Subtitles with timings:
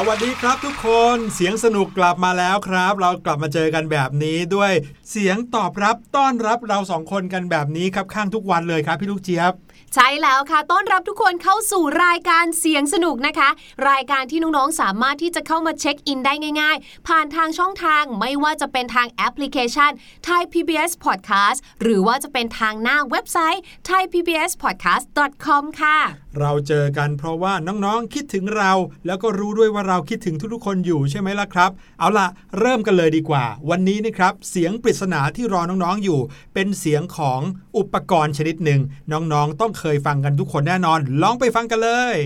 [0.00, 4.72] สวัสดีครับทุกคนเสียงสนุกกลับมาแล้วครับ เรากลับมาเจอกันแบบนี้ด้วย
[5.10, 9.52] เสียงตอบรับต้อนรับเราสองคนกันแบบนี้ครับข้างทุกวันเลยครับพี่ลูกเจี๊ยบ
[9.94, 13.48] ใช่แล้วค่ะ ต้อนรับทุกคนเข้าสู่รายการเสียงสนุกนะคะ
[13.90, 19.90] รายการที่น้องๆสามารถที่จะเข้ามาเช็คอินได้ง่าย ๆ ผ่านทางช่องทางไม่ว่าจะเป็นทางแอปพลิเคชัน
[20.28, 25.98] Thai PBS Podcast หรือว่าจะเป็นทางหน้าเว็บไซต์ thaipbspodcast.com ค่ะ
[26.40, 28.72] เราเจอกันเพราะว่าน้องๆคิดถึงเรา
[29.06, 32.26] แล้วก็รู้ด้วยว่าเราคิดถึงทุกๆคนอยู่ใช่ไหมล่ะครับ เอาล่ะ
[32.58, 36.20] เริ่มกันเลยดีกว่า วันนี้นะครับ เสียงปริศนาที่รอน้องๆอยู่
[36.54, 37.40] เป็นเสียงของ
[37.78, 38.80] อุปกรณ์ชนิดหนึ่ง
[39.12, 42.16] น้องๆต้องเคยฟังกันทุกคนแน่นอน ลองไปฟังกันเลย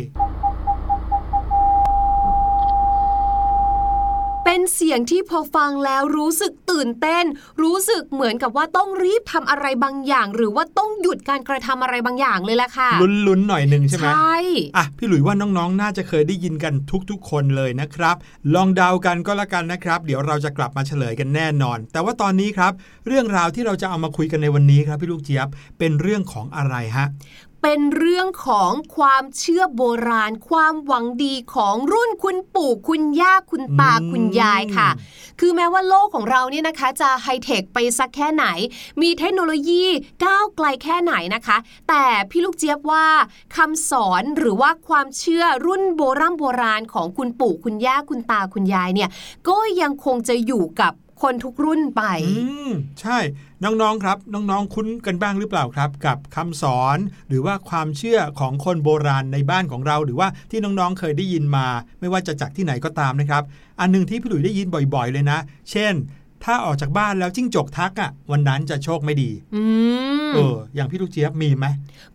[4.54, 7.24] เป็นเสียงที่พอฟังแล้วรู้สึกตื่นเต้น
[7.62, 12.90] รู้สึกเหมือนกับว่าต้องรีบทำอะไรบางอย่าง หรือว่าต้องหยุดการกระทำอะไรบางอย่างเลยล่ะค่ะ
[13.26, 14.36] ลุ้นๆหน่อยหนึ่งใช่ไหมใช่
[14.76, 16.74] อะพี่หลุยว่าน้องๆ น่าจะเคยได้ยินกัน
[17.10, 18.16] ทุกๆ คนเลยนะครับ
[18.54, 22.72] ลองเดากันก็แล้วกันนะครับ เดี๋ยวเราจะกลับมาเฉลยกันแน่นอน แต่ว่าตอนนี้ครับ
[23.06, 27.06] เรื่องราวที่เราจะเอามาคุยกันในวันนี้ครับพี่ลูกเจี๊ยบเป็นเรื่องของอะไรฮะ
[27.62, 34.88] เป็นเรื่องของความเชื่อโบราณ ความหวังดีของรุ่นคุณปู่คุณย่าคุณตาอืมคุณยายค่ะ
[35.40, 38.46] คือแม้ว่าโลกของเราเนี่ยนะคะจะไฮเทคไปสักแค่ไหน
[39.02, 39.84] มีเทคโนโลยี
[40.24, 41.56] ก้าวไกลแค่ไหนนะคะ
[41.88, 43.06] แต่พี่ลูกเจี๊ยบว่า
[43.56, 49.10] คำสอนหรือว่าความเชื่อรุ่นโบราณโบราณของคุณปู่คุณย่าคุณตาคุณยายเนี่ย
[49.48, 52.70] ก็ยังคงจะอยู่กับ คนทุกรุ่นไปอ
[53.00, 53.18] ใช่
[53.64, 56.98] น้องๆครับ น้องๆคุ้นกันบ้างหรือเปล่าครับ กับคำสอน
[57.28, 61.66] หรือว่าความเชื่อของคนโบราณในบ้านของเรา หรือว่าที่น้องๆเคยได้ยินมา
[62.00, 63.42] ไม่ว่าจะจากที่ไหนก็ตามนะครับ
[63.80, 65.38] อันหนึงที่พี่หลุยได้ยินบ่อย ๆ เลยนะ
[65.70, 65.92] เช่น
[66.44, 69.62] ถ้าออกจากบ้านแล้วจิ้งจกทักอะ วันนั้นจะโชคไม่ดีอื
[70.28, 71.66] มเออ อย่างพี่ลูกเจี๊ยบมีไหม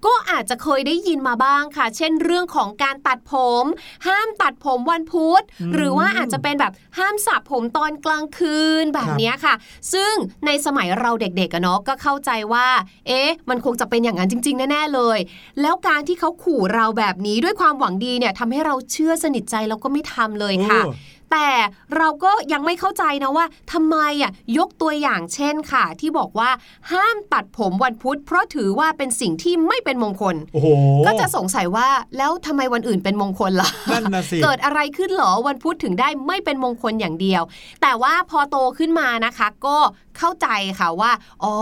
[0.06, 3.34] ก็อาจจะเคยได้ยินมาบ้างค่ะ เช่นเรื่องของการตัดผ
[3.64, 3.66] ม
[4.08, 9.54] ห้ามตัดผมวันพุธอืมหรือว่าอาจจะเป็นแบบห้ามสระผมตอนกลางคืนแบบเนี้ยค่ะ
[9.94, 10.14] ซึ่ง
[10.46, 12.68] ในสมัยเราเด็กๆอะเนาะก็เข้าใจว่า
[13.08, 15.20] เอ๊ะ มันคงจะเป็นอย่างนั้นจริง ๆ แน่ๆเลย
[15.62, 20.94] แล้วการที่เขาขู่เราแบบนี้ด้วยความหวังดีเนี่ยทำให้เราเชื่อสนิทใจแล้วก็ไม่ทำเลยค่ะโอ้
[21.32, 21.50] แต่
[21.98, 26.50] เราก็ยังไม่เข้าใจนะว่าทำไมอะยกตัวอย่างเช่นค่ะ ที่บอกว่า
[26.92, 30.68] ห้ามตัดผมวันพุธ เพราะถือว่าเป็นสิ่งที่ไม่เป็นมงคลโอ้โห
[31.06, 31.88] ก็จะสงสัยว่า
[32.18, 37.42] แล้วทำไมวันอื่นเป็นมงคลล่ะนั่นนะสิเกิดอะไรขึ้นเหรอวันพุธถึงได้ไม่เป็นมงคลอย่างเดียว
[37.82, 39.78] แต่ว่าพอโตขึ้นมานะคะ ก็
[40.18, 40.48] เข้าใจ
[40.80, 41.12] ค่ะว่า
[41.44, 41.54] อ๋อ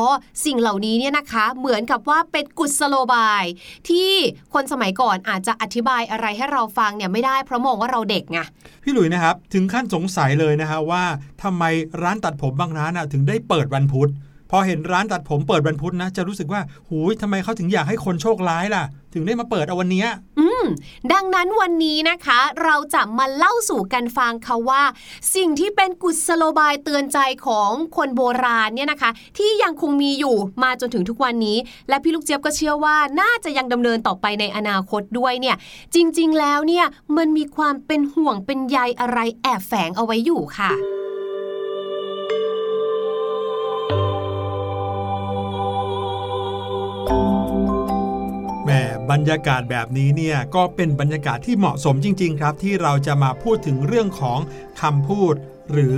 [0.46, 3.44] สิ่งเหล่านี้เนี่ยนะคะ เหมือนกับว่าเป็นกุศโลบาย
[3.90, 4.12] ที่
[4.54, 8.40] คนสมัยก่อนอาจจะอธิบายอะไรให้เราฟังเนี่ยไม่ได้เพราะมองว่าเราเด็กไง
[8.84, 11.04] พี่หลุยนะครับ ถึงขั้นสงสัยเลยนะฮะว่า
[11.44, 11.64] ทำไม
[12.02, 14.12] ร้านตัดผมบางร้านอะถึงได้เปิดวันพุธ
[14.52, 18.84] พอเห็นร้านตัดผมเปิดวันพุธนะ จะรู้สึกว่าหูยทำไมเขาถึงอยากให้คนโชคร้ายล่ะ
[19.14, 20.08] ถึงได้มาเปิดเอาวันเนี้ย
[20.40, 20.66] อืม
[21.14, 24.84] ดังนั้นวันนี้นะคะ เราจะมาเล่าสู่กันฟังค่ะว่า
[25.36, 31.58] สิ่งที่เป็นกุศโลบายเตือนใจของคนโบราณเนี่ยนะคะ ที่ยังคงมีอยู่มาจนถึงทุกวันนี้
[31.90, 35.56] และพี่ลูกเจี๊ยบก็เชื่อว่าน่าจะยังดำเนินต่อไปในอนาคตด้วยเนี่ย
[35.96, 36.86] จริง ๆ แล้วเนี่ย
[37.18, 40.72] มันมีความเป็นห่วงเป็นใยอะไรแอบแฝงเอาไว้อยู่ค่ะ
[49.12, 54.40] บรรยากาศแบบนี้เนี่ยก็เป็นบรรยากาศที่เหมาะสมจริง ๆ ครับ ที่เราจะมาพูดถึงเรื่องของ
[54.82, 55.34] คำพูด
[55.72, 55.98] หรือ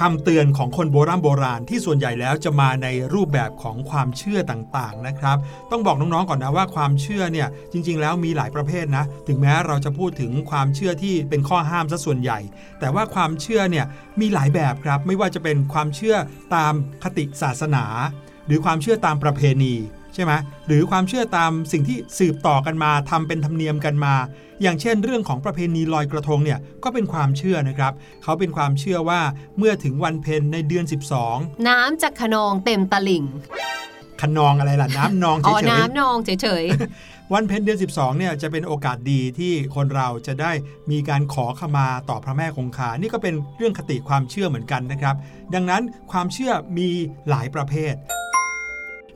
[0.00, 5.36] คำเตือนของคนโบราณโบราณที่ส่วนใหญ่แล้วจะมาในรูปแบบของความเชื่อต่างๆนะครับ
[5.70, 12.38] ต้องบอกน้องๆก่อนนะว่าความเชื่อเนี่ยจริง ๆ แล้วมีหลายประเภทนะ ถึงแม้เราจะพูดถึงความเชื่อที่เป็นข้อห้ามซะส่วนใหญ่
[12.80, 13.86] แต่ว่าความเชื่อเนี่ย
[14.20, 16.16] มีหลายแบบครับ ไม่ว่าจะเป็นความเชื่อ
[16.54, 16.72] ตาม
[17.02, 17.84] คติศาสนา
[18.46, 19.74] หรือความเชื่อตามประเพณี
[20.18, 20.32] ช่ไหม
[20.66, 24.14] หรือความเชื่อตามสิ่งที่สืบต่อกันมาทำเป็นธรรมเนียมกันมา
[24.62, 29.20] อย่างเช่น เรื่องของประเพณีลอยกระทงเนี่ยก็เป็นความเชื่อนะครับ เขาเป็นความเชื่อว่า
[29.58, 30.84] เมื่อถึงวันเพ็ญในเดือน
[31.24, 33.24] 12 น้ำจากขนองเต็มตลิ่ง
[34.22, 36.64] ขนองอะไรล่ะ น้ำนองเฉอ๋อยๆน้ำนองเฉย
[37.34, 40.52] วันเพ็ญเดือน 12เนี่ยจะเป็นโอกาสดีที่คนเราจะได้
[40.90, 45.16] มีการขอขมาต่อพระแม่คงคา นี่ก็เป็นเรื่องคติความเชื่อเหมือนกันนะครับ
[45.54, 45.82] ดังนั้น
[46.12, 46.88] ความเชื่อมี
[47.28, 47.94] หลายประเภท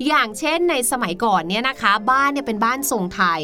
[0.06, 3.40] อย่างเช่นในสมัยก่อนเนี่ยนะคะ บ้านเนี่ยเป็นบ้านทรงไทย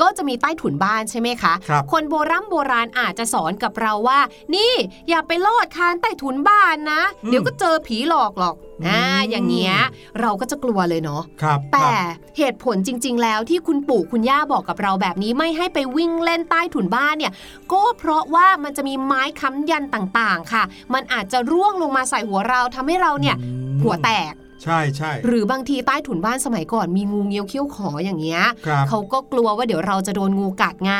[0.00, 4.20] ก็จะมีใต้ถุนบ้านใช่ไหมคะครับคนโบราณโบราณอาจจะสอนกับเราว่า
[4.54, 4.72] นี่
[5.08, 9.74] อย่าไปลอดคานใต้ถุนบ้านนะอืมเดี๋ยวก็เจอผีหลอกหรอกอ่าอืมอย่างเงี้ย
[10.20, 17.32] เราก็จะกลัวเลยเนาะครับแต่ครับเหตุผลจริง ๆ แล้วที่คุณปู่คุณย่าบอกกับเราแบบนี้ไม่ให้ไปวิ่งเล่นใต้ถุนบ้านเนี่ย
[17.72, 20.62] ก็เพราะว่ามันจะมีไม้ค้ำยันต่างๆค่ะ
[20.94, 30.94] มันอาจจะร่วงลงมาใส่หัวเราทำให้เราเนี่ยอืมหัวแตก ใช่ใช่หรือบางทีใต้ถุนบ้านสมัยก่อนมีงูเงี้ยวเขี้ยวขออย่างเงี้ยครับเขาก็กลัวว่าเดี๋ยวเราจะโดนงูกัดไง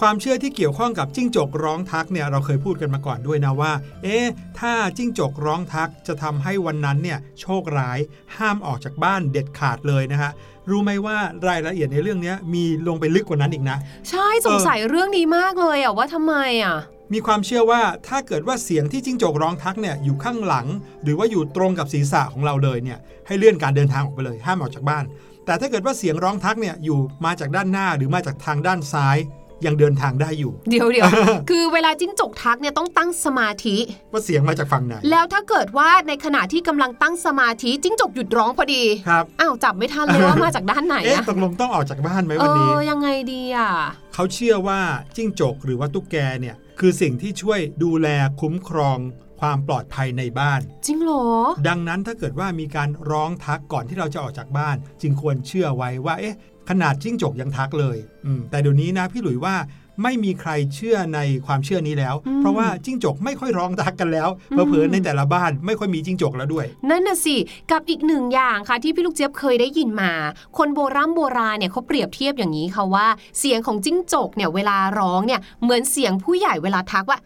[0.00, 3.72] ความเชื่อที่เกี่ยวข้องกับจิ้งจกร้องทักเนี่ยเราเคยพูดกันมาก่อนด้วยนะว่า
[4.02, 4.26] เอ๊ะ
[4.60, 7.98] ถ้าจิ้งจกร้องทักจะทำให้วันนั้นเนี่ยโชคร้าย
[8.36, 10.30] ห้ามออกจากบ้านเด็ดขาดเลยนะฮะ
[10.70, 11.16] รู้ไหมว่า
[11.48, 13.76] รายละเอียดในเรื่องนี้มีลงไปลึกกว่านั้นอีกนะ
[14.10, 16.34] ใช่สงสัยเรื่องนี้มากเลยอะว่าทำไม
[16.64, 16.76] อะ
[17.12, 20.66] มีความเชื่อว่าถ้าเกิดว่าเสียงที่จิ้งจกร้องทักเนี่ยอยู่ข้างหลัง
[21.02, 25.04] หรือว่าอยู่ตรงกับศีรษะของเราเลยเนี่ยให้เลื่อนการเดินทางออกไปเลยห้ามออกจากบ้าน
[25.46, 29.18] แต่ถ้าเกิดว่าเสียงร้องทักเนี่ยอยู่มาจากด้านหน้าหรือมาจากทางด้านซ้าย
[29.66, 31.08] ยังเดินทางได้อยู่ เดี๋ยวเดี๋ยว
[31.50, 33.76] คือเวลาจิ้งจกทักเนี่ยต้องตั้งสมาธิ
[34.12, 43.70] ว่าเสียงมาจากฝั่งไหน แล้วถ้าเกิดว่าในขณะที่กำลังตั้งสมาธิจิ้งจกหยุดร้องพอดีครับอ้าวจับไม่ทันเลยว่ามาจากด้านไหนเอ๊ะอะตกลงต้องออกจากบ้านไหมเอวันนี้อยังไงดีอะ
[44.14, 44.78] เขาเชื่อว่า
[45.16, 48.08] จิ้งจกหรือว่าตุ๊กแกเนี่ย คือสิ่งที่ช่วยดูแล
[48.40, 48.98] คุ้มครอง
[49.40, 51.26] ความปลอดภัยในบ้าน จริงเหรอ
[51.68, 56.36] ดังนั้นถ้าเกิดว่ามีการร้องทักก่อนที่เราจะออกจากบ้าน จึงควรเชื่อไว้ว่า เอ๊ะ
[56.70, 59.56] ขนาดจิ้งจกยังทักเลยอืมแต่เดี๋ยวนี้นะพี่หลุยว่า
[60.02, 67.36] ไม่มีใครเชื่อในความเชื่อนี้แล้วอืมเพราะว่าจิ้งจกไม่ค่อยร้องทักกันแล้วอืมเผลอๆในแต่ละบ้านไม่ค่อยมีจิ้งจกแล้วด้วย นั่นน่ะสิ
[67.70, 70.12] กับอีกหนึ่งอย่างค่ะที่พี่ลูกเจี๊ยบเคยได้ยินมา
[70.58, 73.06] คนโบราณโบราณเนี่ยเขาเปรียบเทียบอย่างนี้ค่ะว่า
[73.38, 77.18] เสียงของจิ้งจกเนี่ยเวลาร้องเนี่ยเหมือนเสียงผู้ใหญ่เวลาทักว่า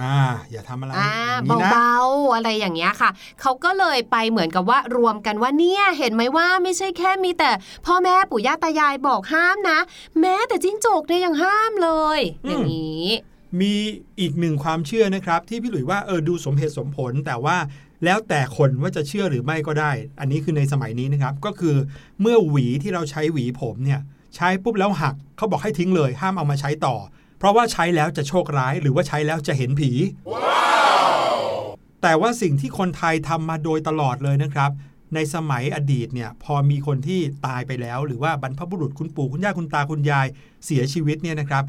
[0.00, 0.16] อ่า
[0.50, 1.12] อย่าทำอะไรอ่า
[1.44, 3.10] อย่างนี้นะเบาๆอะไรอย่างเงี้ยค่ะ
[3.40, 7.50] เขาก็เลยไปเหมือนกับว่ารวมกันว่าเนี่ยเห็นไหมว่าไม่ใช่แค่มีแต่
[7.86, 9.78] พ่อแม่ปู่ย่าตายายบอกห้ามนะ
[10.20, 13.06] แม้แต่จิ้งจกเนี่ยยังห้ามเลย อย่างนี้
[13.60, 13.74] มี
[14.20, 17.56] อีกหนึ่งความเชื่อนะครับ ที่พี่หลุยว่าเออดูสมเหตุสมผลแต่ว่า
[18.04, 21.76] แล้วแต่คนว่าจะเชื่อหรือไม่ก็ได้ อันนี้คือในสมัยนี้นะครับ ก็คือ
[22.20, 24.00] เมื่อหวีที่เราใช้หวีผมเนี่ย
[24.36, 29.90] ใช้ปุ๊บแล้วหักเขาบอกให้ทิ้งเลย ห้ามเอามาใช้ต่อเพ ราะว่าใช้แล้วจะโชคร้ายหรือว่าใช้แล้วจะเห็นผี
[32.02, 34.70] แต่ว่าสิ่งที่คนไทยทำมาโดยตลอดเลยนะครับ
[35.14, 40.26] ในสมัยอดีตเนี่ยพอมีคนที่ตายไปแล้ว หรือว่าบรรพบุรุษคุณปู่คุณย่าคุณตาคุณยาย
[40.66, 41.64] เสียชีวิตเนี่ยนะครับ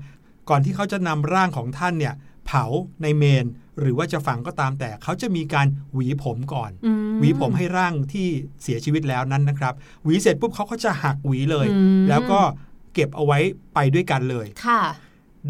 [0.49, 2.13] ก่อนที่เขาจะนำร่างของท่านเนี่ย
[2.45, 2.65] เผา
[3.01, 3.45] ในเมน
[3.79, 8.27] หรือว่าจะฝังก็ตามแต่เขาจะมีการหวีผมก่อนอืหวีผมให้ร่างที่
[8.63, 12.39] เสียชีวิตแล้วนั้นนะครับ หวีเสร็จปุ๊บเขาก็จะหักหวีเลยอืมแล้วก็
[12.93, 13.39] เก็บเอาไว้
[13.73, 14.81] ไปด้วยกันเลยค่ะ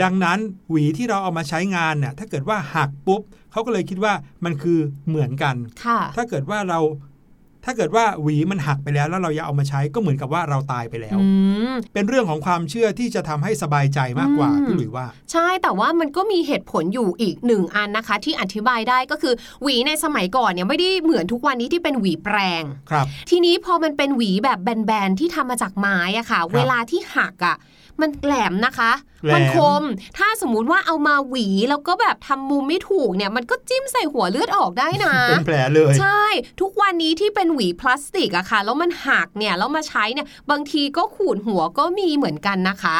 [0.01, 3.21] ดังนั้นหวีที่เราเอามาใช้งานเนี่ยถ้าเกิดว่าหักปุ๊บ
[3.51, 4.13] เขาก็เลยคิดว่า
[4.45, 6.79] มันคือเหมือนกันค่ะถ้าเกิดว่าเรา
[7.67, 11.27] ถ้าเกิดว่าหวีมันหักไปแล้วแล้วเรายังเอามาใช้ก็เหมือนกับว่าเราตายไปแล้วอื
[11.73, 19.33] มเป็นเรื่องของความเชื่อที่จะทำให้สบายใจมากกว่าอืมพี่หลุยว่า ใช่แต่ว่ามันก็มีเหตุผลอยู่อีกหนึ่งอันนะคะ ที่อธิบายได้ก็คือ
[19.63, 27.57] หวีในสมัยก่อนเนี่ยไม่ได้เหมือนทุกวันนี้ที่เป็นหวีแปรงครับ ทีนี้พอมันเป็นหวีแบบแบนๆที่ทำมาจากไม้อะค่ะ เวลาที่หักอะ
[28.01, 28.91] มันแหลมนะคะ
[29.25, 29.83] แหลมมันคม
[30.17, 36.23] ถ้าสมมุติว่าเอามาหวีแล้วก็แบบทำมุมไม่ถูกเนี่ย มันก็จิ้มใส่หัวเลือดออกได้นะ เป็นแผลเลย ใช่
[36.61, 42.97] ทุกวันนี้ที่เป็นหวีพลาสติกอะค่ะ แล้วมันหักเนี่ย แล้วมาใช้เนี่ย บางทีก็ขูดหัวก็มีเหมือนกันนะคะ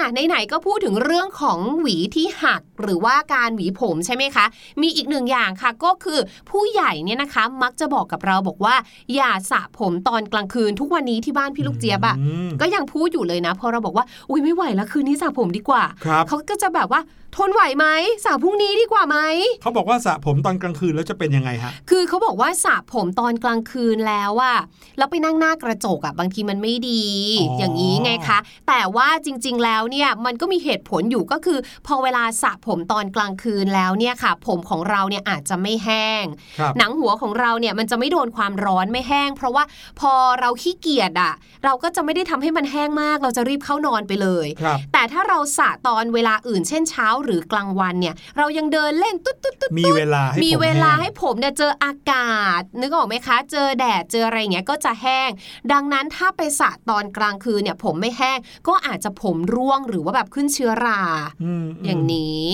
[0.00, 4.44] อะไหนๆก็พูดถึงเรื่องของหวีที่หักหรือว่าการหวีผมใช่ไหมคะ
[4.82, 6.18] มีอีกหนึ่งอย่างค่ะก็คือ
[6.50, 8.74] ผู้ใหญ่เนี่ยนะคะ มักจะบอกกับเราบอกว่า
[9.14, 12.16] อย่าสระผมตอนกลางคืนทุกวันนี้ที่บ้านพี่ลูกเจี๊ยบอะ
[12.48, 17.00] มก็ยังพูดอยู่เลยนะพอเราบอกว่าอุ้ยไม่ไหวแล้วคืนนี้สระผมดีกว่าครับเขาก็จะแบบว่า
[17.36, 17.86] ทนไหวไหม
[18.24, 19.16] สระพรุ่งนี้ดีกว่าไหม
[19.62, 24.58] เขาบอกว่าสระผมตอนกลางคืนแล้วจะเป็นยังไงฮะคือเขาบอกว่าสระผมตอนกลางคืนแล้วอะ
[24.98, 27.04] แล้วไปนั่งหน้ากระจกอะบางทีมันไม่ดี
[27.40, 36.24] อ๋อออย่างนี้ไงคะ แต่ว่าจริง ๆ แล้วเนี่ยมันก็มีเหตุผลอยู่ก็คือ พอเวลาสระผมตอนกลางคืนแล้วเนี่ยค่ะ ผมของเราเนี่ยอาจจะไม่แห้ง
[36.58, 39.64] ครับหนังหัวของเราเนี่ยมันจะไม่โดนความร้อนไม่แห้ง เพราะว่า
[40.00, 41.32] พอเราขี้เกียจอะ
[41.64, 55.30] เราก็จะไม่ได้ทำให้มันแห้งมาก เราจะรีบเข้านอนไปเลยครับแต่ถ้าเราสระตอนเวลาอื่นเช่นเช้าหรือกลางวันเนี่ย เรายังเดินเล่นตุ๊ดตุ๊ดตุ๊ดมีเวลาให้มีผมเวลาแห้งให้ผมเนี่ยเจออากาศ นึกออกไหมคะ เจอแดดเจออะไรอย่างเงี้ยก็จะแห้ง
[55.72, 61.02] ดังนั้นถ้าไปสระตอนกลางคืนเนี่ย ผมไม่แห้งก็อาจจะผมร่วงหรือว่าแบบขึ้นเชื้อรา
[61.44, 62.50] อืมอย่างนี้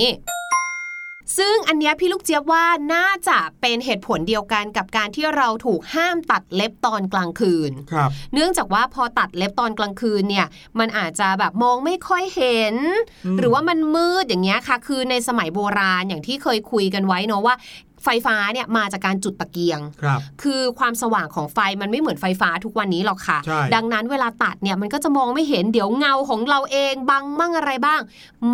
[1.37, 2.65] ซึ่งอันเนี้ยพี่ลูกเจี๊ยบว่า
[2.95, 10.47] น่าจะเป็นเหตุผลเดียวกันกับการที่เราถูกห้ามตัดเล็บตอนกลางคืน ครับ เนื่องจากว่าพอตัดเล็บตอนกลางคืนเนี่ย
[10.79, 12.75] มันอาจจะแบบมองไม่ค่อยเห็น
[13.27, 17.55] อืมหรือว่ามันมืดอย่างเงี้ยค่ะ คือในสมัยโบราณอย่างที่เคยคุยกันไว้เนาะว่า
[18.07, 28.01] ไฟฟ้าเนี่ยมาจากการจุดตะเกียงครับคือความสว่างของไฟมันไม่เหมือนไฟฟ้าทุกวันนี้หรอกค่ะใช่ดังนั้นเวลาตัดเนี่ยมันก็จะมองไม่เห็นเดี๋ยวเงาของเราเองบังมั่งอะไรบ้าง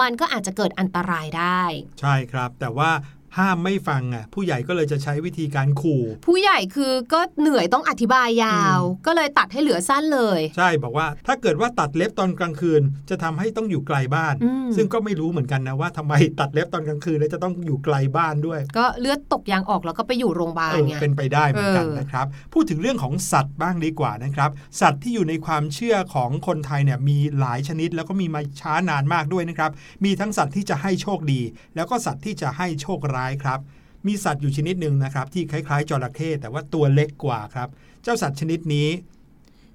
[0.00, 1.62] มันก็อาจจะเกิดอันตรายได้
[2.00, 2.90] ใช่ครับ แต่ว่า
[3.38, 29.70] ห้ามไม่ฟังอะผู้ใหญ่ก็เลยจะใช้วิธีการขู่ ผู้ใหญ่คือก็เหนื่อยต้องอธิบายยาวอืมก็เลยตัดให้เหลือสั้นเลย ใช่บอกว่าถ้าเกิดว่าตัดเล็บตอนกลางคืน จะทำให้ต้องอยู่ไกลบ้านอืมซึ่งก็ไม่รู้เหมือนกันนะว่าทำไมตัดเล็บตอนกลางคืนแล้วจะต้องอยู่ไกลบ้านด้วย ก็เลือดตกยางออกแล้วก็ไปอยู่โรงพยาบาลเออไงเป็นไปได้เหมือนกันเออนะครับ พูดถึงเรื่องของสัตว์บ้างดีกว่านะครับ สัตว์ที่อยู่ในความเชื่อของคนไทยเนี่ยมีหลายชนิด แล้วก็มีมาช้านานมากด้วยนะครับ
[30.04, 31.40] มีทั้งสัตว์ที่จะให้โชคดี
[31.76, 33.60] แล้วก็สัตว์ที่จะให้โชคร้ายครับ
[34.06, 37.68] มีสัตว์อยู่ชนิดหนึ่งนะครับ ที่คล้ายๆจระเข้แต่ว่าตัวเล็กกว่าครับ
[38.02, 38.88] เจ้าสัตว์ชนิดนี้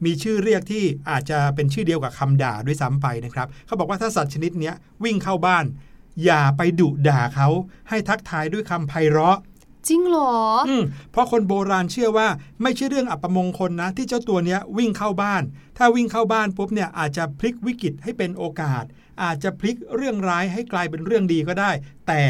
[0.06, 5.66] มีชื่อเรียกที่อาจจะเป็นชื่อเดียวกับคำด่าด้วยซ้ำไปนะครับ เขาบอกว่าถ้าสัตว์ชนิดเนี้ยวิ่งเข้าบ้าน
[6.26, 7.48] อย่าไปดุด่าเขา
[7.90, 9.40] ให้ทักทายด้วยคำไพเราะ
[9.88, 10.34] จริงเหรอ
[10.70, 12.28] อืมเพราะคนโบราณเชื่อว่า
[12.62, 15.44] ไม่ใช่เรื่องอัปมงคลนะ ที่เจ้าตัวเนี้ยวิ่งเข้าบ้าน
[15.78, 18.84] ถ้าวิ่งเข้าบ้านปุ๊บเนี่ยอาจจะพลิกวิกฤตให้เป็นโอกาส
[19.24, 21.72] อาจจะพลิกเรื่องร้ายให้กลายเป็นเรื่องดีก็ได้
[22.08, 22.22] แต่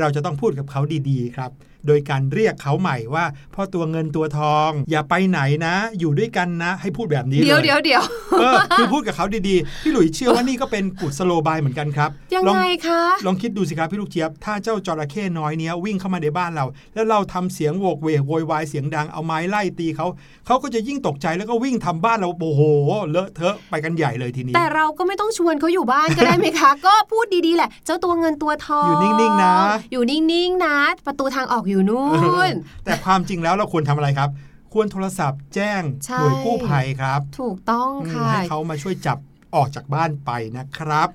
[0.00, 1.50] เราจะต้องพูดกับเขาดีๆครับ
[1.86, 8.02] โดยการเรียกเขาใหม่ว่าพ่อตัวเงินตัวทอง อย่าไปไหนนะ อยู่ด้วยกันนะ ให้พูดแบบนี้เลยเดี๋ยวเดี๋ยวเดี๋ยว
[8.38, 16.64] เออคือพูดกับเขาดีๆ พี่หลุยเชื่อว่านี่ก็เป็นกุศโลบายเหมือนกันครับ ยังลอไงคะ ลองคิดดูสิครับพี่ลูกเจี๊ยบ ถ้าเจ้าจระเข้น้อยเนี้ยวิ่งเข้ามาในบ้านเรา
[16.94, 20.06] แล้วเราทำเสียงโวกเวกโวยวายเสียงดังเอาไม้ไล่ตีเขา
[20.46, 22.62] เขาก็จะยิ่งตกใจแล้วก็วิ่งทำบ้านเราโอ้โห
[23.10, 29.54] เลอะเทอะไปกันใหญ่เลยทีนี้ แต่เราก็ไม่ต้องชวนเขาอยู่บ้านก็ได้ไหมคะ ก็พูดดีๆแหละ เจ้าตัวเงินตัวทอง อยู่นิ่งๆนะ
[29.92, 32.06] อยู่นิ่งๆนะ ประตูทางออกอยู่นู่
[32.52, 32.54] น
[32.84, 34.30] แต่ความจริงแล้วเราควรทำอะไรครับ
[34.72, 39.18] ควรโทรศัพท์แจ้งใช่หน่วยกู้ภัยครับ ถูกต้องอืมค่ะให้เขามาช่วยจับ
[39.54, 41.08] ออกจากบ้านไปนะครับ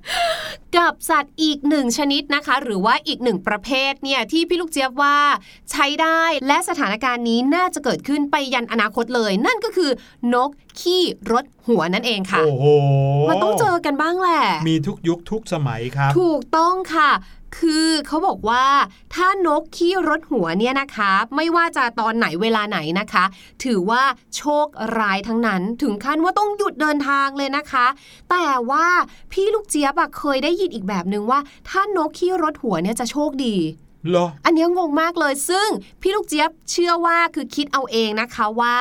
[0.77, 5.17] กับสัตว์อีกหนึ่งชนิดนะคะ หรือว่าอีกหนึ่งประเภทเนี่ยที่พี่ลูกเจี๊ยบว่า
[5.71, 9.91] ใช้ได้และสถานการณ์นี้น่าจะเกิดขึ้นไปยันอนาคตเลย นั่นก็คือ
[10.33, 12.65] นกขี้รถหัวนั่นเองค่ะ โอ้โห
[13.29, 17.09] มันต้องเจอกันบ้างแหละ มีทุกยุคทุกสมัยครับ ถูกต้องค่ะ
[17.57, 18.65] คือเขาบอกว่า
[19.15, 23.23] ถ้านกขี้รถหัวเนี่ยนะคะ ไม่ว่าจะตอนไหนเวลาไหนนะคะ
[23.63, 24.03] ถือว่า
[24.37, 24.67] โชค
[24.99, 27.87] ร้ายทั้งนั้นถึงขั้นว่าต้องหยุดเดินทางเลยนะคะ
[28.29, 28.87] แต่ว่า
[29.31, 31.39] พี่ลูกเจี๊ยบอะเคยได้ยินอีกแบบนึงว่า
[31.69, 33.57] ถ้านกขี้รถหัวเนี่ยจะโชคดี
[34.09, 35.67] เหรออันเนี้ยงงมากเลยซึ่ง
[36.01, 38.75] พี่ลูกเจี๊ยบเชื่อว่าคือคิดเอาเองนะคะว่า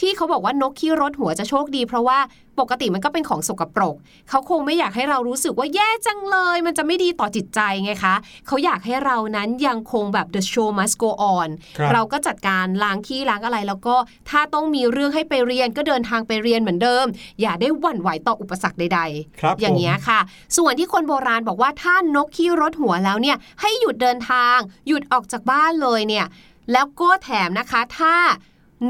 [0.00, 2.18] ที่เขาบอกว่านกขี้รถหัวจะโชคดี เพราะว่า
[2.60, 3.96] ปกติมันก็เป็นของสกปรก
[4.28, 8.14] เขาคงไม่อยากให้เรารู้สึกว่าแย่จังเลย มันจะไม่ดีต่อจิตใจไงคะ
[8.46, 11.48] เขาอยากให้เรานั้นยังคงแบบ the show must go on
[11.78, 13.96] ครับเราก็จัดการล้างขี้ล้างอะไรแล้วก็
[14.30, 17.06] ถ้าต้องมีเรื่องให้ไปเรียนก็เดินทางไปเรียนเหมือนเดิม
[17.40, 20.20] อย่าได้หวั่นไหวต่ออุปสรรคใดๆครับอย่างเงี้ยผมค่ะ
[20.56, 24.56] ส่วนที่คนโบราณบอกว่าถ้านกขี้รถหัวแล้วเนี่ยให้หยุดเดินทาง
[24.88, 26.26] หยุดออกจากบ้านเลยเนี่ย
[26.72, 28.14] แล้วก็แถมนะคะถ้า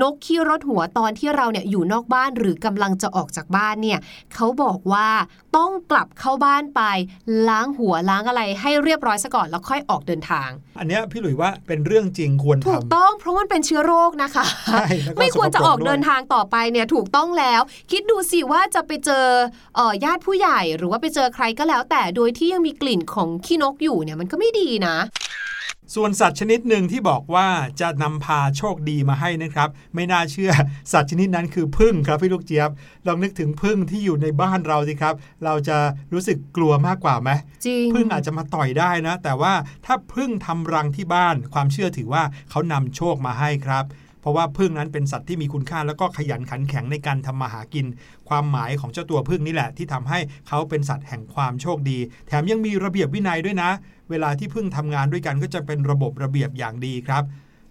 [0.00, 3.98] นกขี้รถหัวตอนที่เราเนี่ยอยู่นอกบ้านหรือกำลังจะออกจากบ้านเนี่ย
[4.34, 5.08] เขาบอกว่า
[5.56, 6.82] ต้องกลับเข้าบ้านไป
[7.48, 10.48] ล้างหัวล้างอะไรให้เรียบร้อยซะก่อนแล้วค่อยออกเดินทาง
[10.78, 19.26] อันเนี้ยพี่หลุยว่าเป็นเรื่องจริงควรถูกทำต้องเพราะมันเป็นเชื้อโรคนะคะใช่แล้วก็ไม่ควรจะออกสกปรกด้วยเดินทางต่อไปเนี่ยถูกต้องแล้ว คิดดูสิว่าจะไปเจอ
[19.76, 24.96] เอ่อญาติผู้ใหญ่หรือว่าไปเจอใครก็แล้ว แต่โดยที่ยังมีกลิ่นของขี้นกอยู่เนี่ยมันก็ไม่ดีนะ
[25.94, 27.48] ส่วนสัตว์ชนิดหนึ่งที่บอกว่า
[27.80, 30.52] จะนำพาโชคดีมาให้นะครับ ไม่น่าเชื่อ
[30.92, 32.70] สัตว์ชนิดนั้นคือพึ่งครับพี่ลูกเจี๊ยบ
[33.06, 35.76] ลองนึกถึงพึ่งที่อยู่ในบ้านเราสิครับ เราจะ
[36.12, 37.30] รู้สึกกลัวมากกว่าไหม
[37.66, 39.54] จริงพึ่งอาจจะมาต่อยได้นะ แต่ว่า
[39.86, 43.84] ถ้าพึ่งทำรังที่บ้าน ความเชื่อถือว่าเขานำโชคมาให้ครับ
[44.20, 47.86] เพราะว่าพึ่งนั้นเป็นสัตว์ที่มีคุณค่าแล้วก็ขยันขันแข็งในการทำมาหากิน
[48.28, 53.70] ความหมายของเจ้าตัวพึ่งนี่แหละ ที่ทำให้เขาเป็นสัตว์แห่งความโชคดี แถมยังมีระเบียบวินัยด้วยนะ
[54.10, 57.24] เวลาที่พึ่งทำงานด้วยกันก็จะเป็นระบบระเบียบอย่างดีครับ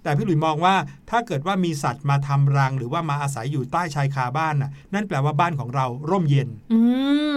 [0.04, 0.76] แต่พี่หลุยมองว่า
[1.10, 6.80] ถ้าเกิดว่ามีสัตว์มาทำรัง หรือว่ามาอาศัยอยู่ใต้ชายคาบ้านน่ะ นั่นแปลว่าบ้านของเราร่มเย็นอื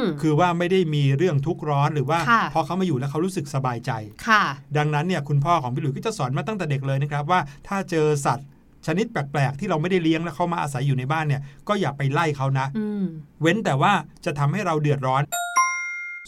[0.01, 3.91] มคือว่าไม่ได้มีเรื่องทุกข์ร้อนหรือว่าค่ะพอเขามาอยู่แล้วเขารู้สึกสบายใจ
[4.27, 4.43] ค่ะ
[4.77, 8.47] ดังนั้นเนี่ยคุณพ่อของพี่หลุยส์ก็จะสอนมาตั้งแต่เด็กเลยนะครับว่าถ้าเจอสัตว์
[8.87, 13.05] ชนิดแปลก ๆ ที่เราไม่ได้เลี้ยงแล้วเขามาอาศัยอยู่ในบ้านเนี่ย ก็อย่าไปไล่เขานะอืม
[13.43, 13.93] เว้นแต่ว่า
[14.25, 15.23] จะทำให้เราเดือดร้อน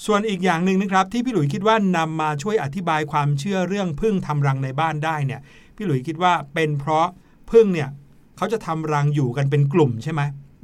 [0.06, 5.40] ส่วนอีกอย่างหนึ่งนะครับที่พี่หลุยคิดว่านำมาช่วยอธิบายความเชื่อเรื่องพึ่งทำรังในบ้านได้เนี่ย
[5.76, 7.06] พี่หลุยคิดว่าเป็นเพราะ
[7.50, 7.88] พึ่งเนี่ย
[8.36, 10.20] เขาจะทำรังอยู่กันเป็นกลุ่มใช่ไหม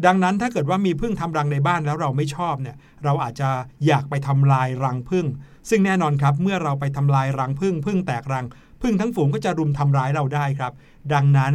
[0.07, 3.51] ดังนั้นถ้าเกิดว่ามีพึ่งทำรังในบ้านแล้วเราไม่ชอบเนี่ยเราอาจจะ
[3.87, 5.27] อยากไปทำลายรังพึ่ง
[5.71, 8.45] ซึ่งแน่นอนครับเมื่อเราไปทำลายรังพึ่งพึ่งแตกรัง
[8.83, 10.73] พึ่งทั้งฝูงก็จะรุมทำร้ายเราได้ครับ
[11.15, 11.53] ดังนั้น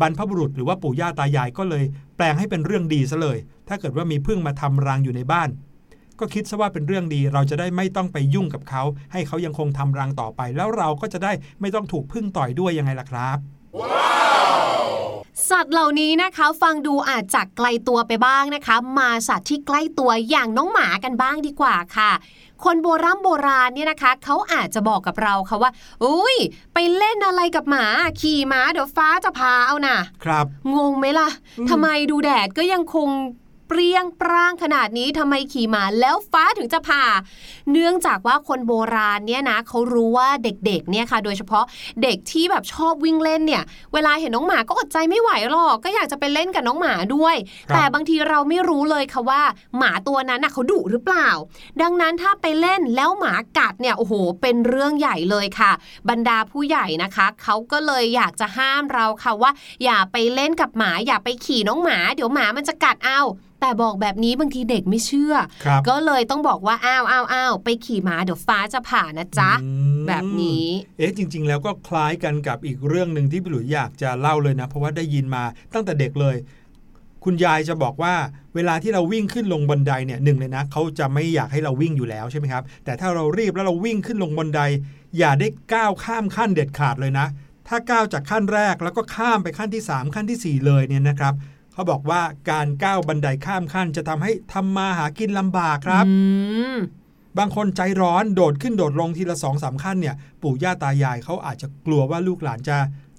[0.00, 1.84] บรรพบุรุษหรือว่าปู่ย่าตายายก็เลย
[2.16, 5.48] แปลงให้เป็นเรื่องดีซะเลย ถ้าเกิดว่ามีพึ่งมาทำรังอยู่ในบ้าน
[6.20, 13.38] ก็คิดซะว่าเป็นเรื่องดี เราจะได้ไม่ต้องไปยุ่งกับเขา ให้เขายังคงทำรังต่อไป แล้วเราก็จะได้ไม่ต้องถูกพึ่งต่อยด้วยยังไงล่ะครับ
[15.50, 22.12] สัตว์เหล่านี้นะคะฟังดูอาจจะไกลตัวไปบ้างนะคะ มาสัตว์ที่ใกล้ตัวอย่างน้องหมากันบ้างดีกว่าค่ะ
[22.64, 25.70] คนโบราณโบราณเนี่ยนะคะเขาอาจจะบอกกับเราค่ะว่า
[26.04, 26.36] อุ้ย
[26.74, 27.86] ไปเล่นอะไรกับหมา
[28.20, 33.08] ขี่ม้าเดี๋ยวฟ้าจะพาเอาน่ะ ครับ งงไหมล่ะอืมทำไมดูแดดก็ยังคง
[33.68, 37.04] เปรี้ยงปร้างขนาดนี้ทำไมขี่ม้าแล้วฟ้าถึงจะผ่า
[37.72, 41.64] เนื่องจากว่าคนโบราณเนี่ยนะเขารู้ว่าเด็กๆเนี่ยค่ะ โดยเฉพาะ
[42.02, 43.62] เด็กที่แบบชอบวิ่งเล่นเนี่ย
[43.94, 47.36] เวลาเห็นน้องหมาก็อดใจไม่ไหวหรอก ก็อยากจะไปเล่นกับน้องหมาด้วย
[47.70, 49.42] ครับแต่บางทีเราไม่รู้เลยค่ะว่า
[49.78, 51.28] หมาตัวนั้นน่ะเขาดุหรือเปล่า
[51.82, 55.72] ดังนั้นถ้าไปเล่นแล้วหมากัดเนี่ยโอ้โห เป็นเรื่องใหญ่เลยค่ะ
[56.08, 59.50] บรรดาผู้ใหญ่นะคะเขาก็เลยอยากจะห้ามเราค่ะว่า
[59.84, 63.20] อย่าไปเล่นกับหมาอย่าไปขี่น้องหมา เดี๋ยวหมามันจะกัดเอา
[63.66, 70.66] แต่บอกแบบนี้บางทีเด็กไม่เชื่อครับก็เลยต้องบอกว่าอ้าวอ้าวอ้าวไปขี่ม้าเดี๋ยวฟ้าจะผ่านะจ๊ะอืมแบบนี้
[70.98, 75.42] เอ๊ะจริง ๆ แล้วก็คล้ายกันกับอีกเรื่องหนึ่งที่พี่หลุยอยากจะเล่าเลยนะ เพราะว่าได้ยินมา
[75.74, 76.36] ตั้งแต่เด็กเลย
[77.24, 78.14] คุณยายจะบอกว่า
[78.54, 84.60] เวลาที่เราวิ่งขึ้นลงบันไดเนี่ยหนึ่งเลยนะเขาจะไม่อยากให้เราวิ่งอยู่แล้วใช่ไหมครับ แต่ถ้าเรารีบแล้วเราวิ่งขึ้นลงบันได
[85.18, 87.26] อย่าได้ก้าวข้ามขั้นเด็ดขาดเลยนะ
[87.68, 91.34] ถ้าก้าวจากขั้นแรกแล้วก็ข้ามไปขั้นที่ 3 ขั้นทีสี่4 เลยเนี่ยนะครับ
[91.76, 96.14] เขาบอกว่าการก้าวบันไดข้ามขั้น จะทำให้ทำมาหากินลำบากครับอื
[96.76, 96.78] ม
[97.38, 102.76] บางคนใจร้อนโดดขึ้นโดดลงทีละสองสามขั้นเนี่ย ปู่ย่าตายายเขาอาจจะกลัวว่าลูกหลานจะ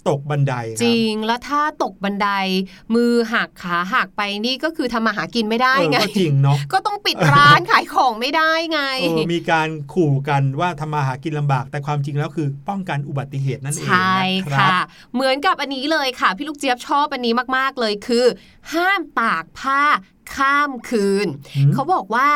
[0.08, 2.28] ตกบันไดคจรับริงแล้วถ้าตกบันได
[2.94, 14.18] มือหักขาหักไปนี่ก็คือทำมาหากินไม่ได้เออไงก็จริงเนาะก็ต้องปิดร้านขายของไม่ได้ไงเออมีการขู่กันว่าทำมาหากินลำบาก แต่ความจริงแล้วคือป้องกันอุบัติเหตุนั่นเองใช่
[14.52, 18.24] นะครัค่ะบเหมือนกับอันนี้เลยค่ะ พี่ลูกเจี๊ยบชอบอันนี้มาก ๆ เลยคือ
[18.72, 19.82] ห้ามตากผ้า
[20.36, 22.28] ข้ามคืนอืมเขาบอกว่า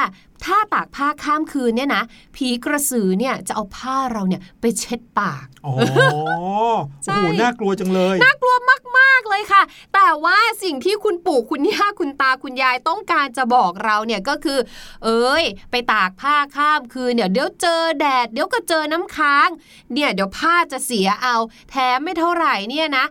[0.45, 2.03] ถ้าตากผ้าข้ามคืนเนี่ยนะ
[2.37, 5.73] ผีกระสือเนี่ยจะเอาผ้าเราเนี่ยไปเช็ดปากอ๋อ
[7.05, 8.57] ใช่โอ้โหน่ากลัวจังเลยน่ากลัว
[8.99, 9.63] มากๆเลยค่ะ
[9.95, 14.59] แต่ว่าสิ่งที่คุณปู่คุณย่าคุณตาคุณยายต้องการจะบอกเราเนี่ยก็คือ
[15.05, 19.49] เอ้ย ไปตากผ้าข้ามคืนเนี่ยเดี๋ยวเจอแดดเดี๋ยวก็เจอน้ำค้าง
[19.93, 21.37] เนี่ยเดี๋ยวผ้าจะเสียเอา
[21.71, 23.05] แถมไม่เท่าไหร่เนี่ยนะ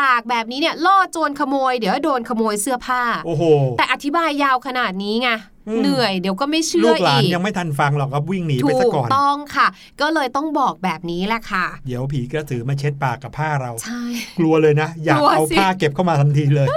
[0.00, 3.42] ตากแบบนี้เนี่ยล่อโจรขโมย เดี๋ยวโดนขโมยเสื้อผ้า โอ้โห
[3.76, 9.66] แต่อธิบายยาวขนาดนี้ไงอืม เหนื่อยเดี๋ยวก็ไม่เชื่ลูอกหลานอีกยังไม่ทันฟังหรอกครับวิ่งหนีไปถูซะกก่อนต้องค่ะ
[10.00, 14.02] ก็เลยต้องบอกแบบนี้แหละค่ะ เดี๋ยวผีกระสือมาเช็ดปากกับผ้าเราใช่
[14.38, 16.68] กลัวเลยนะ อยากกลัวเอาสิผ้าเก็บเข้ามาทันทีเลย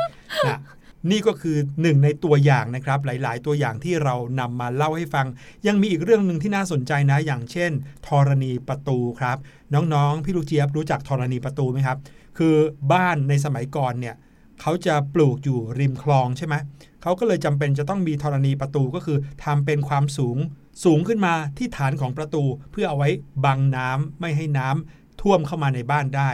[0.47, 0.60] นะ
[1.12, 5.25] นี่ก็คือหนึ่งในตัวอย่างนะครับ หลาย ๆ ตัวอย่างที่เรานำมาเล่าให้ฟัง
[5.67, 7.71] ยังมีอีกเรื่องหนึ่งที่น่าสนใจนะ อย่างเช่น
[8.08, 9.38] ธรณีประตูครับ
[9.73, 11.97] น้อง ๆ พี่ลูกเจี๊ยบรู้จักธรณีประตูไหมครับ
[12.38, 12.56] คือ
[12.93, 14.15] บ้านในสมัยก่อนเนี่ย
[14.62, 16.56] เขาจะปลูกอยู่ริมคลองใช่ไหม
[17.02, 20.38] เขาก็เลยจำเป็นจะต้องมีธรณีประตูก็คือทำเป็นความสูง
[20.84, 23.10] สูงขึ้นมาที่ฐานของประตู เพื่อเอาไว้
[23.45, 26.32] บังน้ำไม่ให้น้ำท่วมเข้ามาในบ้านได้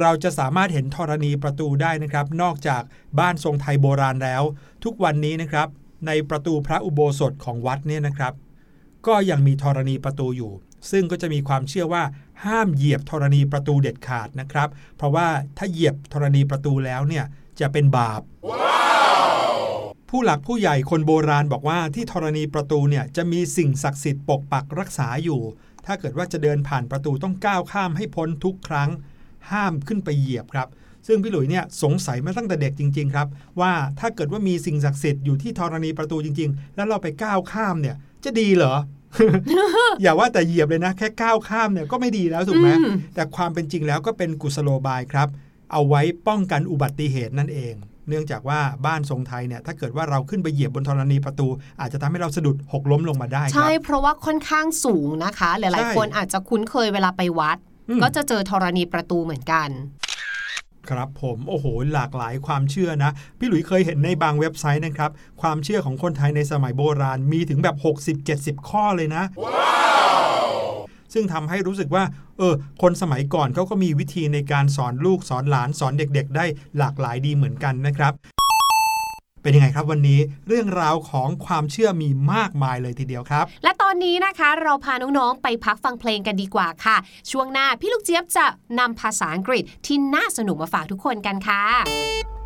[0.00, 2.82] เราจะสามารถเห็นธรณีประตูได้นะครับ นอกจาก
[3.18, 4.42] บ้านทรงไทยโบราณแล้ว
[4.84, 5.68] ทุกวันนี้นะครับ
[6.06, 8.34] ในประตูพระอุโบสถของวัดเนี่ยนะครับ
[9.06, 10.52] ก็ยังมีธรณีประตูอยู่
[10.90, 12.02] ซึ่งก็จะมีความเชื่อว่า
[12.44, 17.24] ห้ามเหยียบธรณีประตูเด็ดขาดนะครับ เพราะว่าถ้าเหยียบธรณีประตูแล้วเนี่ย
[17.60, 18.22] จะเป็นบาป
[20.10, 25.40] ผู้หลักผู้ใหญ่คนโบราณบอกว่าที่ธรณีประตูเนี่ยจะมีสิ่งศักดิ์สิทธิ์ปกปักรักษาอยู่
[25.86, 28.90] ถ้าเกิดว่าจะเดินผ่านประตูต้องก้าวข้ามให้พ้นทุกครั้ง
[29.50, 30.68] ห้ามขึ้นไปเหยียบครับ
[31.06, 33.26] ซึ่งพี่หลุยเนี่ยสงสัยมาตั้งแต่เด็กจริง ๆ ครับ
[33.60, 38.74] ว่าถ้าเกิดว่ามีสิ่งศักดิ์สิทธิ์อยู่ที่ธรณีประตูจริง ๆ แล้วเราไปก้าวข้ามเนี่ยจะดีเหรอ
[40.02, 45.28] อย่าว่าแต่เหยียบเลยนะ แค่ก้าวข้ามเนี่ยก็ไม่ดีแล้วถูกไหมอืมแต่ความเป็นจริงแล้วก็เป็นกุศโลบายครับ
[45.72, 47.74] เอาไว้ป้องกันอุบัติเหตุนั่นเอง
[48.08, 51.48] เนื่องจากว่าบ้านทรงไทยเนี่ยถ้าเกิดว่าเราขึ้นไปเหยียบบนธรณีประตู
[51.80, 59.68] อาจจะทำให้เราสะดุดหกล้มลงมาได้คใช่รับเพราะว่าค่อนข้างสูงนะคะหใช่ลายๆ คนอาจจะคุ้นเคยเวลาไปวัดอืมก็จะเจอธรณีประตูเหมือนกัน
[60.90, 65.10] ครับผมโอ้โหหลากหลายความเชื่อนะ พี่หลุยเคยเห็นในบางเว็บไซต์นะครับ
[65.42, 67.76] ความเชื่อของคนไทยในสมัยโบราณมีถึงแบบ
[68.58, 69.22] 60-70 ข้อเลยนะ
[71.12, 72.04] ซึ่งทำให้รู้สึกว่า
[72.38, 76.44] เออคนสมัยก่อนเขาก็มีวิธีในการสอนลูกสอนหลานสอนเด็ก ๆ ได้
[76.78, 78.14] หลากหลายดีเหมือนกันนะครับ
[79.42, 86.96] เป็นยังไงครับวันนี้เรื่องราวของความเชื่อมีมากมายเลยทีเดียวครับ และตอนนี้นะคะเราพาน้องๆ ไปพักฟังเพลงกันดีกว่าค่ะ
[87.30, 88.46] ช่วงหน้าพี่ลูกเจี๊ยบจะ
[88.78, 92.37] นำภาษาอังกฤษที่น่าสนุกมาฝากทุกคนกันค่ะ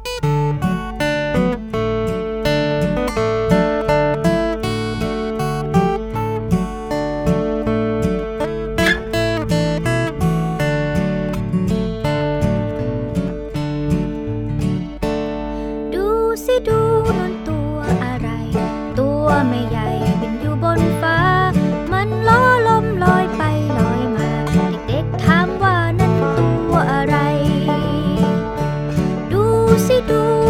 [29.82, 30.41] si Duh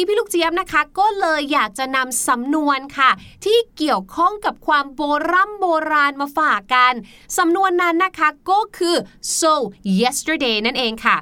[0.00, 3.10] นี้พี่ลูกเจี๊ยบนะคะ ก็เลยอยากจะนำสำนวนค่ะ
[3.44, 6.92] ที่เกี่ยวข้องกับความโบรโบราณมาฝากกัน
[7.38, 8.96] สำนวนนั้นนะคะก็คือ
[9.40, 9.52] so
[10.00, 11.16] yesterday นั่นเองค่ะ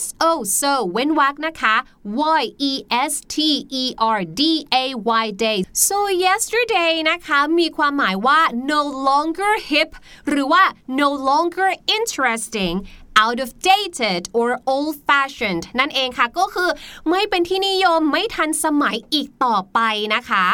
[0.00, 0.30] S O
[0.60, 1.74] so เว้นวรรคนะคะ
[2.40, 2.72] Y E
[3.10, 3.36] S T
[3.82, 3.84] E
[4.16, 4.42] R D
[4.82, 4.84] A
[5.24, 9.90] Y day so yesterday นะคะมีความหมายว่า no longer hip
[10.28, 10.62] หรือว่า
[11.00, 12.76] no longer interesting
[13.22, 16.70] out of dated or old fashioned นั่นเองค่ะ ก็คือ
[17.10, 19.78] ไม่เป็นที่นิยมไม่ทันสมัยอีกต่อไป
[20.14, 20.46] นะคะ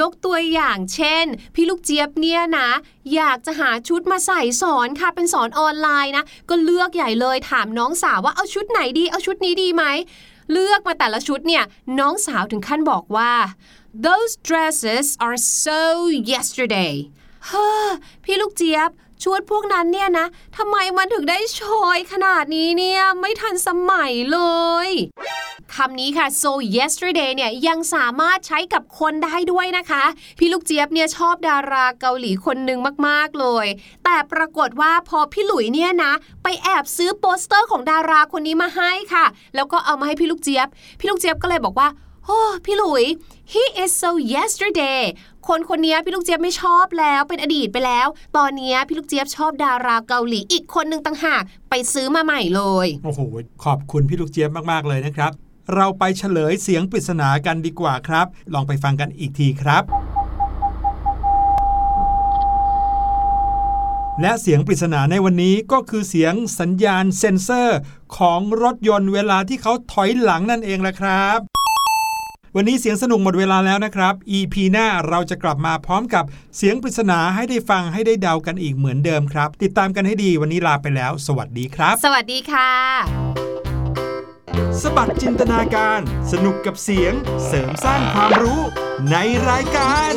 [0.00, 2.68] ยกตัวอย่างเช่น พี่ลูกเจี๊ยบเนี่ยนะ
[3.14, 9.84] อยากจะหาชุดมาใส่สอนค่ะเป็นสอนออนไลน์นะ ก็เลือกใหญ่เลยถามน้องสาวว่าเอาชุดไหนดี เอาชุดนี้ดีไหม
[10.52, 11.64] เลือกมาแต่ละชุดเนี่ย
[11.98, 13.32] น้องสาวถึงขั้นบอกว่า
[14.06, 15.80] those dresses are so
[16.32, 16.94] yesterday
[17.46, 17.88] เฮ้อ
[18.24, 18.90] พี่ลูกเจี๊ยบ
[19.22, 20.26] ชุดพวกนั้นเนี่ยนะ
[20.56, 21.62] ทำไมมันถึงได้โช
[21.96, 24.40] ยขนาดนี้เนี่ย ไม่ทันสมัยเล
[24.86, 24.88] ย
[25.74, 30.04] คำนี้ค่ะ so yesterday เนี่ยยังสามารถใช้กับคนได้ด้วยนะคะ
[30.38, 33.66] พี่ลูกเจี๊ยบเนี่ยชอบดาราเกาหลีคนหนึ่งมากๆเลย
[34.04, 39.24] แต่ปรากฏว่าพอพี่หลุยเนี่ยนะ ไปแอบซื้อโปสเตอร์ของดาราคนนี้มาให้ค่ะ
[39.54, 40.68] แล้วก็เอามาให้พี่ลูกเจี๊ยบ
[41.00, 41.88] พี่ลูกเจี๊ยบก็เลยบอกว่า
[42.28, 43.04] โอ้พี่หลุย
[43.52, 45.02] he is so yesterday
[45.48, 53.20] คนคนนี้พี่ลูกเจี๊ยบไม่ชอบแล้วเป็นอดีตไปแล้ว ตอนนี้พี่ลูกเจี๊ยบชอบดาราเกาหลีอีกคนหนึ่งต่างหาก ไปซื้อมาใหม่เลย โอ้โห
[53.64, 55.32] ขอบคุณพี่ลูกเจี๊ยบมาก ๆ เลยนะครับ
[55.74, 59.82] เราไปเฉลยเสียงปริศนากันดีกว่าครับ ลองไปฟังกันอีกทีครับ
[64.20, 67.78] และเสียงปริศนาในวันนี้ก็คือเสียงสัญญาณเซ็นเซอร์
[68.16, 71.40] ของรถยนต์เวลาที่เขาถอยหลังนั่นเองแหละครับ
[72.58, 76.24] วันนี้เสียงสนุกหมดเวลาแล้วนะครับ EP หน้าเราจะกลับมาพร้อมกับ
[76.56, 82.70] เสียงปริศนาให้ได้ฟังให้ได้เดากันอีกเหมือนเดิมครับ ติดตามกันให้ดีวันนี้ลาไปแล้ว สวัสดีครับ สวัสดีค่ะ
[84.82, 86.00] สบัดจินตนาการ
[86.32, 87.12] สนุกกับเสียง
[87.46, 88.60] เสริมสร้างความรู้
[89.10, 89.16] ใน
[89.48, 90.12] รายการ